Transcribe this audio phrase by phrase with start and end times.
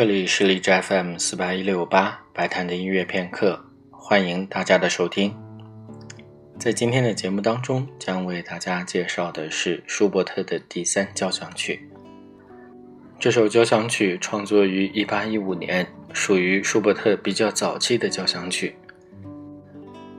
[0.00, 5.36] 这里是荔枝 FM 四八一六八白谈的音乐片刻，欢迎大家的收听。
[6.58, 11.86] 在今天的节目当中，将为大家介绍的是舒伯特的第三交响曲。
[13.18, 18.74] 这首交响曲创作于一八一五年，属于舒伯特比较早期的交响曲。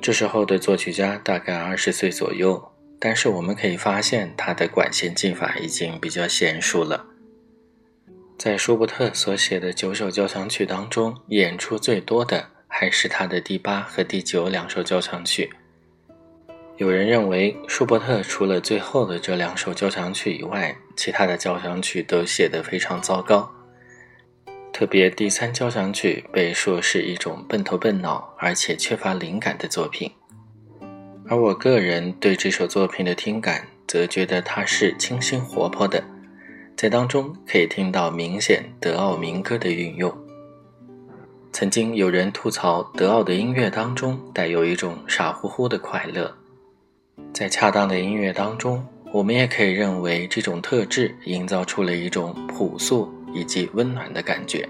[0.00, 7.04] 这时候的作曲家大概二十岁左右，但是我们可以发现他的管弦技法已经比较娴熟了。
[8.38, 15.50] 在舒伯特所写的九首交响曲当中，演出最多的还是他的第八和第九两首交响曲。
[16.76, 23.50] 有人认为，舒伯特除了最后的这两首交响曲以外，其他的交响曲都写得非常糟糕。
[24.70, 30.12] 特别第三交响曲被说是一种笨头笨脑而且缺乏灵感的作品，
[31.26, 36.04] 而我个人对这首作品的听感，则觉得它是清新活泼的。
[36.76, 40.14] 在当中可以听到明显德奥民歌的运用。
[41.50, 46.30] 曾经有人吐槽德奥的音乐当中带有一种傻乎乎的快乐，
[47.32, 54.68] 在恰当的音乐当中，我们也可以认为这种特质营造出了一种朴素以及温暖的感觉。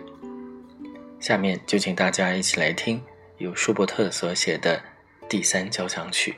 [1.18, 3.02] 下面就请大家一起来听
[3.38, 4.80] 由舒伯特所写的
[5.28, 6.36] 第三交响曲。